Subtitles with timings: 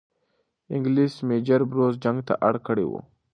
[0.73, 2.99] انګلیس میجر بروز جنگ ته اړ کړی وو.